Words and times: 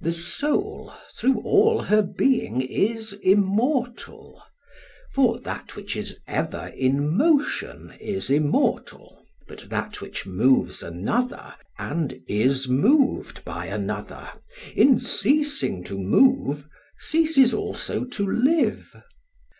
The 0.00 0.12
soul 0.12 0.92
through 1.16 1.40
all 1.40 1.82
her 1.82 2.02
being 2.02 2.60
is 2.62 3.14
immortal, 3.14 4.40
for 5.12 5.40
that 5.40 5.74
which 5.74 5.96
is 5.96 6.20
ever 6.28 6.70
in 6.78 7.16
motion 7.16 7.94
is 8.00 8.30
immortal; 8.30 9.24
but 9.48 9.68
that 9.68 10.00
which 10.00 10.24
moves 10.24 10.84
another 10.84 11.56
and 11.80 12.20
is 12.28 12.68
moved 12.68 13.44
by 13.44 13.66
another, 13.66 14.30
in 14.76 15.00
ceasing 15.00 15.82
to 15.82 15.98
move 15.98 16.68
ceases 16.96 17.52
also 17.52 18.04
to 18.04 18.24
live. 18.24 18.94